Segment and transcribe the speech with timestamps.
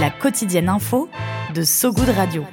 [0.00, 1.08] La quotidienne info
[1.54, 2.44] de So Good Radio.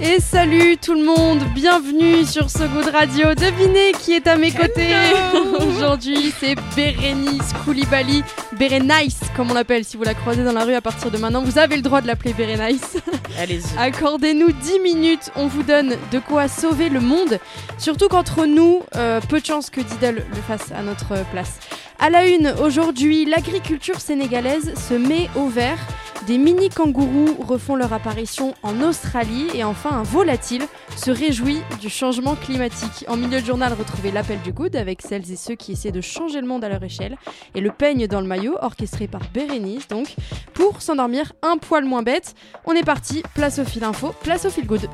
[0.00, 3.34] Et salut tout le monde, bienvenue sur So Good Radio.
[3.34, 4.94] Devinez qui est à mes côtés
[5.68, 8.24] aujourd'hui, c'est Bérénice Koulibaly,
[8.58, 11.42] Bérénice comme on l'appelle si vous la croisez dans la rue à partir de maintenant.
[11.42, 12.96] Vous avez le droit de l'appeler Bérénice.
[13.38, 13.62] Allez-y.
[13.78, 17.38] Accordez-nous 10 minutes, on vous donne de quoi sauver le monde.
[17.76, 21.58] Surtout qu'entre nous, euh, peu de chance que Diddle le fasse à notre place.
[22.02, 25.78] À la une, aujourd'hui, l'agriculture sénégalaise se met au vert.
[26.26, 30.64] Des mini kangourous refont leur apparition en Australie et enfin un volatile
[30.96, 33.04] se réjouit du changement climatique.
[33.06, 36.00] En milieu de journal, retrouvez l'appel du good avec celles et ceux qui essaient de
[36.00, 37.16] changer le monde à leur échelle
[37.54, 40.16] et le peigne dans le maillot orchestré par Bérénice donc
[40.54, 42.34] pour s'endormir un poil moins bête.
[42.64, 44.88] On est parti, place au fil info, place au fil good.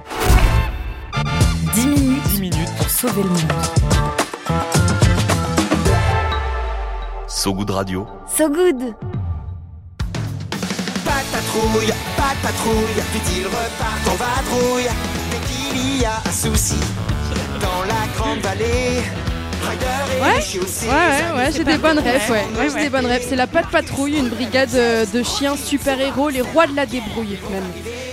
[1.75, 3.98] 10 minutes, 10 minutes pour sauver le monde.
[7.39, 8.05] So Good Radio.
[8.27, 8.97] So Good
[11.05, 14.89] Patatrouille, patatrouille, vite ils repartent en vadrouille?
[15.31, 16.75] Dès qu'il y a un souci
[17.61, 19.05] dans la grande vallée.
[20.21, 22.45] Ouais, Ouais, ouais, ouais, j'ai des bonnes refs, ouais.
[22.59, 23.27] ouais j'ai des bonnes refs.
[23.29, 27.39] C'est la Patte Patrouille, une brigade euh, de chiens super-héros, les rois de la débrouille
[27.53, 27.63] même.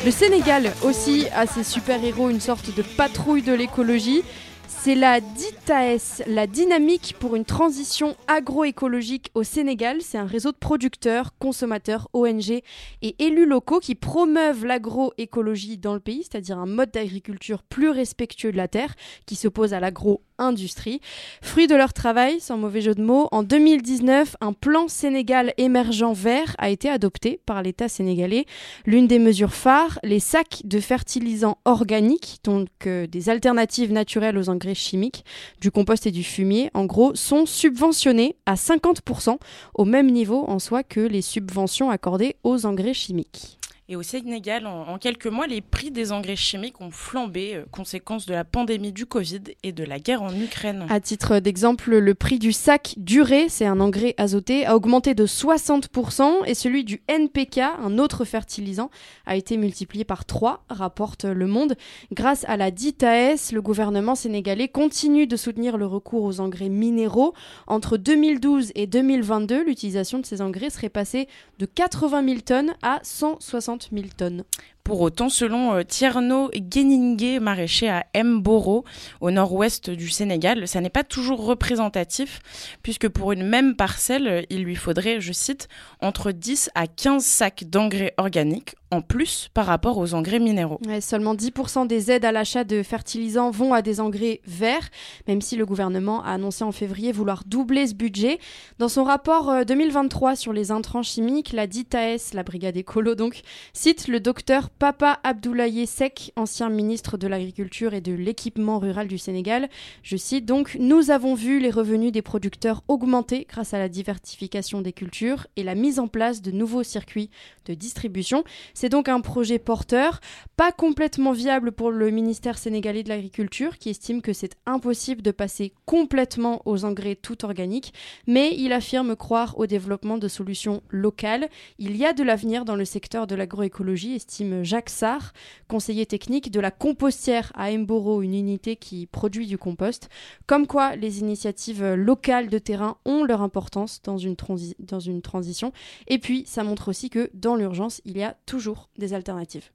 [0.05, 4.23] Le Sénégal aussi a ses super-héros, une sorte de patrouille de l'écologie.
[4.67, 9.97] C'est la DITAS, la dynamique pour une transition agroécologique au Sénégal.
[10.01, 12.61] C'est un réseau de producteurs, consommateurs, ONG
[13.01, 18.51] et élus locaux qui promeuvent l'agroécologie dans le pays, c'est-à-dire un mode d'agriculture plus respectueux
[18.51, 21.01] de la terre qui s'oppose à l'agro-industrie.
[21.41, 26.13] Fruit de leur travail, sans mauvais jeu de mots, en 2019, un plan Sénégal émergent
[26.13, 28.45] vert a été adopté par l'État sénégalais.
[28.85, 34.49] L'une des mesures phares, les sacs de fertilisants organiques, donc euh, des alternatives naturelles aux
[34.73, 35.25] chimiques,
[35.61, 39.37] du compost et du fumier, en gros, sont subventionnés à 50%,
[39.73, 43.59] au même niveau en soi que les subventions accordées aux engrais chimiques.
[43.87, 48.25] Et au Sénégal, en, quelques mois, les prix des engrais chimiques ont flambé, euh, conséquence
[48.25, 50.87] de la pandémie du Covid et de la guerre en Ukraine.
[50.89, 55.27] À titre d'exemple, le prix du sac duré, c'est un engrais azoté, a augmenté de
[55.27, 58.89] 60% et celui du NPK, un autre fertilisant,
[59.27, 61.75] a été multiplié par 3, rapporte Le Monde.
[62.11, 67.35] Grâce à la DITAS, le gouvernement sénégalais continue de soutenir le recours aux engrais minéraux.
[67.67, 71.27] Entre 2012 et 2022, l'utilisation de ces engrais serait passée
[71.59, 74.43] de 80 000 tonnes à 160 000 tonnes.
[74.83, 78.85] Pour autant, selon euh, Tierno Geningue, maraîcher à Mboro,
[79.19, 82.39] au nord-ouest du Sénégal, ça n'est pas toujours représentatif,
[82.83, 85.69] puisque pour une même parcelle, euh, il lui faudrait, je cite,
[86.01, 90.79] entre 10 à 15 sacs d'engrais organiques en plus par rapport aux engrais minéraux.
[91.01, 94.89] Seulement 10% des aides à l'achat de fertilisants vont à des engrais verts,
[95.27, 98.39] même si le gouvernement a annoncé en février vouloir doubler ce budget.
[98.77, 103.41] Dans son rapport euh, 2023 sur les intrants chimiques, la DITAS, la brigade écolo donc,
[103.73, 109.17] cite le docteur Papa Abdoulaye Sek, ancien ministre de l'Agriculture et de l'Équipement rural du
[109.17, 109.69] Sénégal.
[110.03, 114.81] Je cite donc Nous avons vu les revenus des producteurs augmenter grâce à la diversification
[114.81, 117.29] des cultures et la mise en place de nouveaux circuits
[117.65, 118.43] de distribution.
[118.89, 120.19] Donc un projet porteur,
[120.57, 125.31] pas complètement viable pour le ministère sénégalais de l'Agriculture, qui estime que c'est impossible de
[125.31, 127.93] passer complètement aux engrais tout organiques,
[128.27, 131.49] mais il affirme croire au développement de solutions locales.
[131.79, 135.33] Il y a de l'avenir dans le secteur de l'agroécologie, estime Jacques Sarr,
[135.67, 140.09] conseiller technique de la compostière à Mboro, une unité qui produit du compost.
[140.47, 144.35] Comme quoi, les initiatives locales de terrain ont leur importance dans une,
[144.79, 145.71] dans une transition.
[146.07, 148.64] Et puis, ça montre aussi que dans l'urgence, il y a toujours
[148.97, 149.71] des alternatives.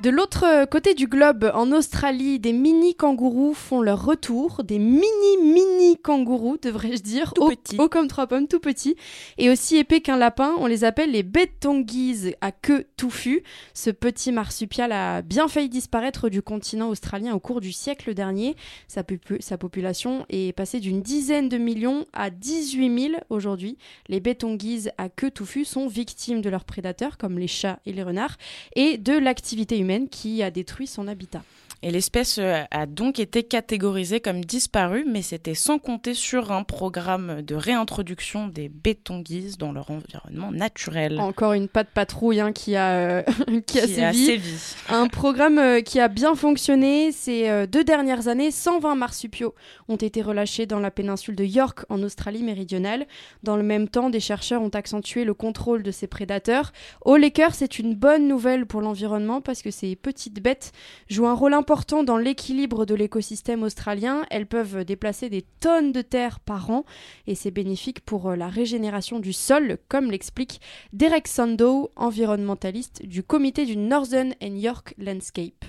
[0.00, 4.62] De l'autre côté du globe, en Australie, des mini kangourous font leur retour.
[4.62, 5.02] Des mini
[5.42, 7.76] mini kangourous, devrais-je dire, Tout petits.
[7.90, 8.94] comme trois pommes, tout petits,
[9.38, 10.54] et aussi épais qu'un lapin.
[10.60, 13.42] On les appelle les betonguises à queue touffue.
[13.74, 18.54] Ce petit marsupial a bien failli disparaître du continent australien au cours du siècle dernier.
[18.86, 23.76] Sa, popu- sa population est passée d'une dizaine de millions à 18 000 aujourd'hui.
[24.06, 28.04] Les betonguises à queue touffue sont victimes de leurs prédateurs, comme les chats et les
[28.04, 28.36] renards,
[28.76, 31.42] et de l'activité humaine qui a détruit son habitat.
[31.82, 36.64] Et l'espèce euh, a donc été catégorisée comme disparue, mais c'était sans compter sur un
[36.64, 41.20] programme de réintroduction des bétonguises dans leur environnement naturel.
[41.20, 43.22] Encore une patte patrouille hein, qui a, euh,
[43.66, 44.74] qui, a, sévi.
[44.88, 47.12] Un programme euh, qui a bien fonctionné.
[47.12, 49.54] Ces deux dernières années, 120 marsupiaux
[49.88, 53.06] ont été relâchés dans la péninsule de York en Australie méridionale.
[53.44, 56.72] Dans le même temps, des chercheurs ont accentué le contrôle de ces prédateurs.
[57.04, 60.72] Au Laker, c'est une bonne nouvelle pour l'environnement parce que ces petites bêtes
[61.08, 61.67] jouent un rôle important
[62.02, 64.22] dans l'équilibre de l'écosystème australien.
[64.30, 66.84] Elles peuvent déplacer des tonnes de terre par an
[67.26, 70.62] et c'est bénéfique pour euh, la régénération du sol, comme l'explique
[70.94, 75.64] Derek Sandow, environnementaliste du comité du Northern and York Landscape.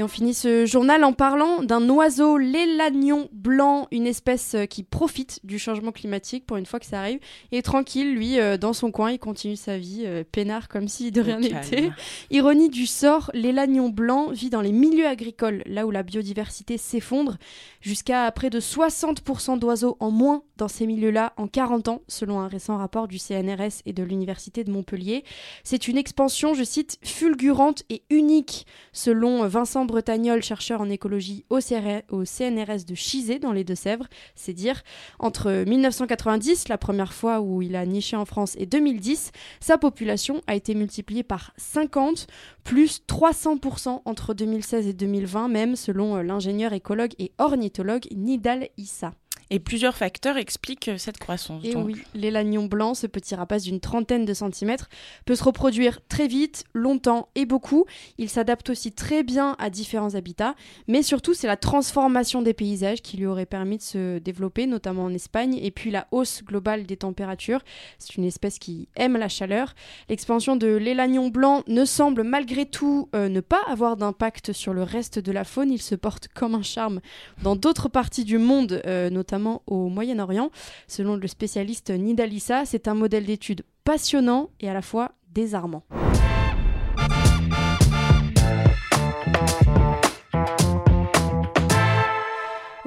[0.00, 4.82] Et on finit ce journal en parlant d'un oiseau, l'élagnon blanc, une espèce euh, qui
[4.82, 7.18] profite du changement climatique pour une fois que ça arrive.
[7.52, 11.10] Et tranquille, lui, euh, dans son coin, il continue sa vie, euh, peinard comme si
[11.10, 11.90] de rien n'était.
[12.30, 17.36] Ironie du sort, l'élagnon blanc vit dans les milieux agricoles, là où la biodiversité s'effondre,
[17.82, 22.48] jusqu'à près de 60% d'oiseaux en moins dans ces milieux-là en 40 ans, selon un
[22.48, 25.24] récent rapport du CNRS et de l'Université de Montpellier.
[25.62, 31.60] C'est une expansion, je cite, fulgurante et unique, selon Vincent Bretagnol, chercheur en écologie au,
[31.60, 34.06] CNRS de Chizé dans les Deux-Sèvres.
[34.34, 34.82] C'est dire,
[35.18, 40.40] entre 1990, la première fois où il a niché en France, et 2010, sa population
[40.46, 42.26] a été multipliée par 50,
[42.64, 49.12] plus 300% entre 2016 et 2020, même selon euh, l'ingénieur écologue et ornithologue Nidal Issa.
[49.50, 51.64] Et plusieurs facteurs expliquent cette croissance.
[51.64, 54.88] Et oui, l'élagnon blanc, ce petit rapace d'une trentaine de centimètres,
[55.26, 57.84] peut se reproduire très vite, longtemps et beaucoup.
[58.18, 60.54] Il s'adapte aussi très bien à différents habitats,
[60.86, 65.04] mais surtout c'est la transformation des paysages qui lui aurait permis de se développer, notamment
[65.04, 67.62] en Espagne, et puis la hausse globale des températures.
[67.98, 69.74] C'est une espèce qui aime la chaleur.
[70.08, 74.84] L'expansion de l'élagnon blanc ne semble malgré tout euh, ne pas avoir d'impact sur le
[74.84, 75.72] reste de la faune.
[75.72, 77.00] Il se porte comme un charme
[77.42, 80.50] dans d'autres parties du monde, euh, notamment au Moyen-Orient.
[80.88, 85.84] Selon le spécialiste Nidalissa, c'est un modèle d'étude passionnant et à la fois désarmant.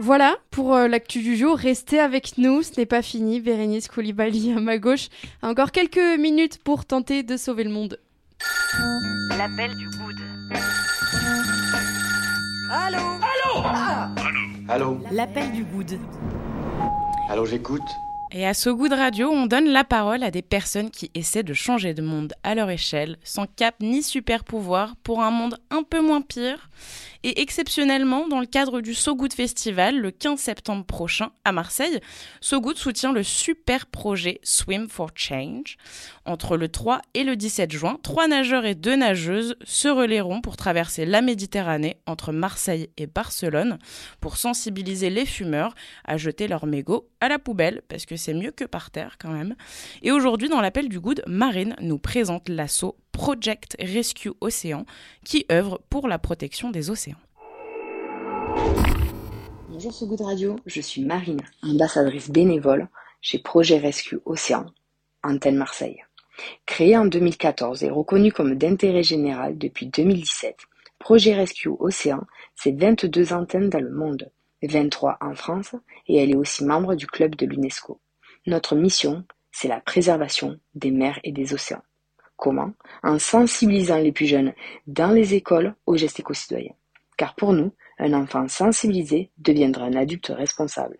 [0.03, 1.57] Voilà pour euh, l'actu du jour.
[1.57, 3.39] Restez avec nous, ce n'est pas fini.
[3.39, 5.07] Bérénice Koulibaly à ma gauche
[5.41, 7.97] a encore quelques minutes pour tenter de sauver le monde.
[9.37, 10.15] L'appel du good.
[12.69, 12.97] Allô?
[12.97, 13.67] Allô?
[14.67, 14.97] Allô?
[15.09, 15.97] L'appel du good.
[17.27, 18.01] Allô, j'écoute.
[18.35, 21.53] Et à So Good Radio, on donne la parole à des personnes qui essaient de
[21.53, 25.83] changer de monde à leur échelle, sans cap ni super pouvoir, pour un monde un
[25.83, 26.67] peu moins pire
[27.23, 32.01] et exceptionnellement, dans le cadre du So Good Festival, le 15 septembre prochain à Marseille,
[32.41, 35.77] So Good soutient le super projet Swim for Change.
[36.25, 40.57] Entre le 3 et le 17 juin, trois nageurs et deux nageuses se relayeront pour
[40.57, 43.79] traverser la Méditerranée entre Marseille et Barcelone
[44.19, 48.51] pour sensibiliser les fumeurs à jeter leurs mégots à la poubelle, parce que c'est mieux
[48.51, 49.55] que par terre quand même.
[50.01, 54.85] Et aujourd'hui, dans l'appel du Good, Marine nous présente l'assaut Project Rescue Océan,
[55.25, 57.17] qui œuvre pour la protection des océans.
[59.69, 62.87] Bonjour ce goût de radio, je suis Marine, ambassadrice bénévole
[63.21, 64.67] chez Projet Rescue Océan,
[65.23, 66.01] antenne Marseille.
[66.65, 70.57] Créé en 2014 et reconnu comme d'intérêt général depuis 2017,
[70.99, 72.21] Projet Rescue Océan,
[72.55, 75.75] c'est 22 antennes dans le monde, 23 en France,
[76.07, 77.99] et elle est aussi membre du club de l'UNESCO.
[78.45, 79.23] Notre mission,
[79.53, 81.81] c'est la préservation des mers et des océans.
[82.35, 82.73] Comment?
[83.01, 84.53] En sensibilisant les plus jeunes
[84.85, 86.73] dans les écoles aux gestes éco-citoyens.
[87.15, 90.97] Car pour nous, un enfant sensibilisé deviendra un adulte responsable.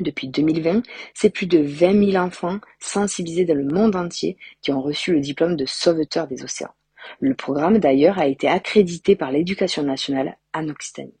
[0.00, 4.80] Depuis 2020, c'est plus de 20 000 enfants sensibilisés dans le monde entier qui ont
[4.80, 6.74] reçu le diplôme de sauveteur des océans.
[7.20, 11.18] Le programme d'ailleurs a été accrédité par l'éducation nationale en Occitanie.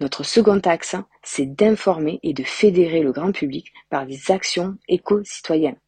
[0.00, 5.78] Notre second axe, c'est d'informer et de fédérer le grand public par des actions éco-citoyennes.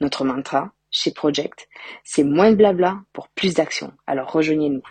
[0.00, 1.68] Notre mantra, chez Project,
[2.04, 3.92] c'est moins de blabla pour plus d'action.
[4.06, 4.82] Alors rejoignez-nous.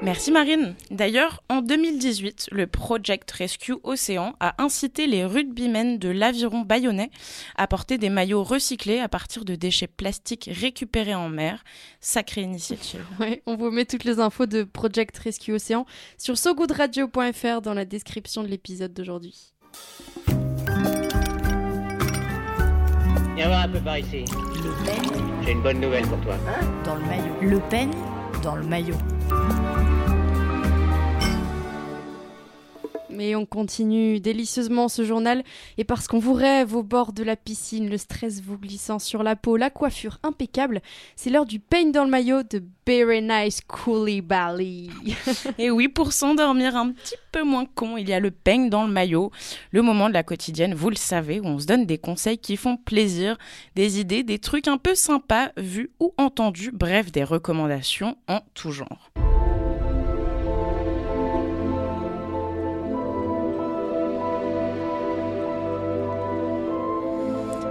[0.00, 0.74] Merci Marine.
[0.92, 7.10] D'ailleurs, en 2018, le Project Rescue Océan a incité les rugbymen de l'aviron bayonnais
[7.56, 11.64] à porter des maillots recyclés à partir de déchets plastiques récupérés en mer.
[12.00, 13.04] Sacrée initiative.
[13.18, 15.84] Ouais, on vous met toutes les infos de Project Rescue Océan
[16.18, 19.52] sur sogoodradio.fr dans la description de l'épisode d'aujourd'hui.
[23.34, 24.24] Viens voir un peu par ici.
[24.28, 25.44] Le Pen.
[25.44, 26.34] J'ai une bonne nouvelle pour toi.
[26.48, 26.66] Hein?
[26.84, 27.34] Dans le maillot.
[27.42, 27.90] Le Pen
[28.42, 28.96] dans le maillot.
[33.28, 35.42] Et on continue délicieusement ce journal.
[35.76, 39.22] Et parce qu'on vous rêve au bord de la piscine, le stress vous glissant sur
[39.22, 40.80] la peau, la coiffure impeccable,
[41.16, 43.60] c'est l'heure du peigne dans le maillot de Very Nice
[44.22, 44.90] Bally.
[45.58, 48.86] et oui, pour s'endormir un petit peu moins con, il y a le peigne dans
[48.86, 49.30] le maillot,
[49.72, 52.56] le moment de la quotidienne, vous le savez, où on se donne des conseils qui
[52.56, 53.36] font plaisir,
[53.74, 58.70] des idées, des trucs un peu sympas vus ou entendus, bref, des recommandations en tout
[58.70, 59.07] genre.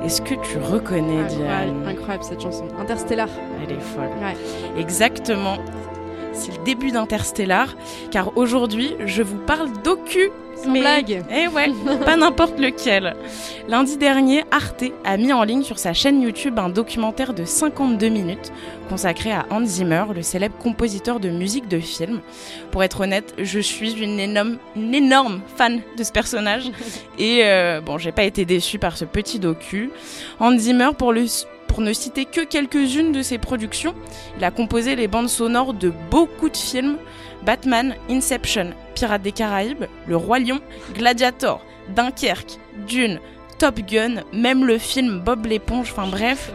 [0.07, 1.85] Est-ce que tu reconnais Diane?
[1.85, 2.65] Incroyable cette chanson.
[2.79, 3.27] Interstellar.
[3.61, 4.07] Elle est folle.
[4.77, 5.57] Exactement.
[6.37, 7.75] C'est le début d'Interstellar,
[8.11, 11.23] car aujourd'hui, je vous parle d'Ocu sans blague.
[11.31, 11.71] Eh ouais,
[12.05, 13.15] pas n'importe lequel.
[13.67, 18.09] Lundi dernier, Arte a mis en ligne sur sa chaîne YouTube un documentaire de 52
[18.09, 18.51] minutes
[18.89, 22.21] consacré à Hans Zimmer, le célèbre compositeur de musique de film.
[22.71, 26.71] Pour être honnête, je suis une énorme, une énorme fan de ce personnage
[27.19, 29.89] et euh, bon, j'ai pas été déçue par ce petit docu.
[30.39, 31.25] Hans Zimmer, pour le
[31.77, 33.93] pour ne citer que quelques-unes de ses productions,
[34.35, 36.97] il a composé les bandes sonores de beaucoup de films.
[37.45, 40.59] Batman, Inception, Pirates des Caraïbes, Le Roi Lion,
[40.95, 41.63] Gladiator,
[41.95, 42.57] Dunkerque,
[42.87, 43.19] Dune,
[43.59, 46.51] Top Gun, même le film Bob l'éponge, enfin bref,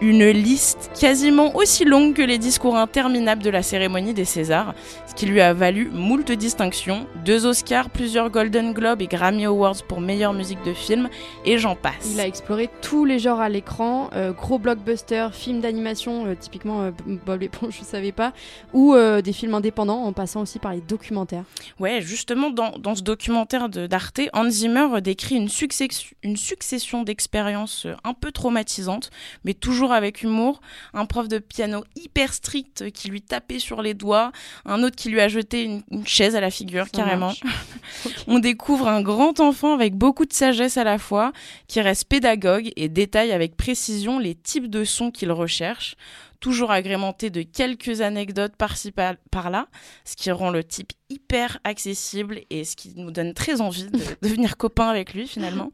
[0.00, 4.74] une liste quasiment aussi longue que les discours interminables de la cérémonie des Césars,
[5.06, 9.82] ce qui lui a valu moult distinctions, deux Oscars, plusieurs Golden Globes et Grammy Awards
[9.86, 11.08] pour meilleure musique de film,
[11.44, 12.12] et j'en passe.
[12.12, 16.82] Il a exploré tous les genres à l'écran, euh, gros blockbusters, films d'animation, euh, typiquement
[16.82, 16.90] euh,
[17.26, 18.32] Bob l'éponge, je savais pas,
[18.72, 21.44] ou des films indépendants, en passant aussi par les documentaires.
[21.78, 25.48] Ouais, justement, dans, dans ce documentaire d'Arte, Hans Zimmer décrit une,
[26.22, 29.10] une succession d'expériences un peu traumatisantes,
[29.44, 30.60] mais toujours avec humour,
[30.94, 34.32] un prof de piano hyper strict qui lui tapait sur les doigts,
[34.64, 37.32] un autre qui lui a jeté une, chaise à la figure carrément.
[38.26, 41.32] On découvre un grand enfant avec beaucoup de sagesse à la fois,
[41.68, 45.96] qui reste pédagogue et détaille avec précision les types de sons qu'il recherche
[46.40, 49.68] toujours agrémenté de quelques anecdotes par-ci par-là,
[50.04, 53.98] ce qui rend le type hyper accessible et ce qui nous donne très envie de
[54.22, 55.70] devenir copain avec lui finalement.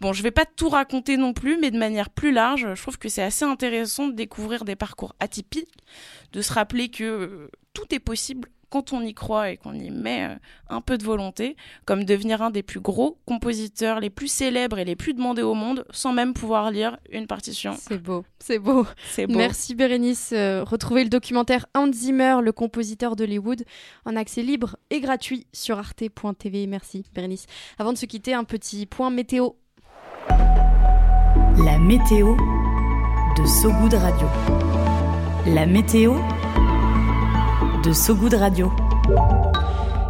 [0.00, 2.98] Bon, je vais pas tout raconter non plus, mais de manière plus large, je trouve
[2.98, 5.68] que c'est assez intéressant de découvrir des parcours atypiques,
[6.32, 9.90] de se rappeler que euh, tout est possible quand on y croit et qu'on y
[9.90, 10.34] met euh,
[10.68, 14.84] un peu de volonté, comme devenir un des plus gros compositeurs, les plus célèbres et
[14.84, 17.74] les plus demandés au monde, sans même pouvoir lire une partition.
[17.78, 18.86] C'est beau, c'est beau.
[19.10, 19.36] C'est beau.
[19.36, 20.32] Merci Bérénice.
[20.32, 23.64] Euh, retrouvez le documentaire Hans Zimmer, le compositeur d'Hollywood,
[24.04, 26.66] en accès libre et gratuit sur arte.tv.
[26.66, 27.46] Merci Bérénice.
[27.78, 29.50] Avant de se quitter, un petit point météo.
[31.64, 32.36] La météo
[33.36, 34.28] de Sogoud Radio.
[35.46, 36.14] La météo
[37.82, 38.72] de Sogoud Radio.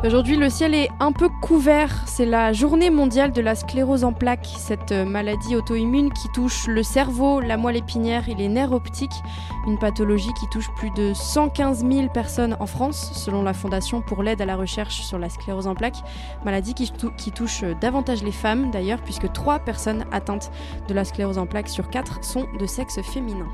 [0.05, 2.05] Aujourd'hui, le ciel est un peu couvert.
[2.07, 6.83] C'est la journée mondiale de la sclérose en plaques, cette maladie auto-immune qui touche le
[6.83, 9.23] cerveau, la moelle épinière et les nerfs optiques.
[9.67, 14.23] Une pathologie qui touche plus de 115 000 personnes en France, selon la Fondation pour
[14.23, 16.03] l'aide à la recherche sur la sclérose en plaques.
[16.45, 20.51] Maladie qui, qui touche davantage les femmes, d'ailleurs, puisque 3 personnes atteintes
[20.87, 23.49] de la sclérose en plaques sur 4 sont de sexe féminin.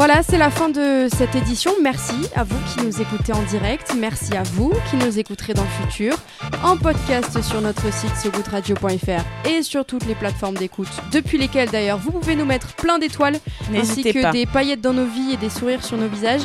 [0.00, 1.72] Voilà, c'est la fin de cette édition.
[1.82, 3.94] Merci à vous qui nous écoutez en direct.
[3.98, 6.16] Merci à vous qui nous écouterez dans le futur,
[6.64, 11.98] en podcast sur notre site sogoutradio.fr et sur toutes les plateformes d'écoute, depuis lesquelles d'ailleurs
[11.98, 13.36] vous pouvez nous mettre plein d'étoiles,
[13.76, 16.44] ainsi que des paillettes dans nos vies et des sourires sur nos visages.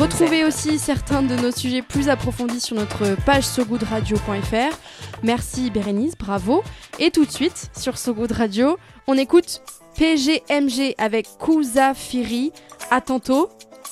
[0.00, 4.74] Retrouvez aussi certains de nos sujets plus approfondis sur notre page sogoudradio.fr.
[5.22, 6.64] Merci Bérénice, bravo.
[6.98, 9.60] Et tout de suite, sur Sogoud Radio, on écoute
[9.96, 12.52] PGMG avec Kouza Firi.
[12.90, 13.48] À tantôt.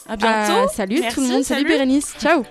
[0.09, 0.65] À bientôt.
[0.65, 1.43] Euh, salut tout le monde.
[1.43, 2.15] salut Bérénice.
[2.19, 2.43] Ciao.